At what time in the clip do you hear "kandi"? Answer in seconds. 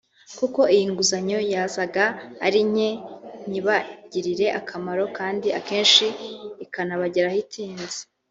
5.17-5.47